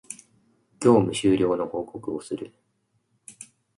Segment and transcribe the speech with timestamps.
[0.79, 2.55] 業務終了の報告をする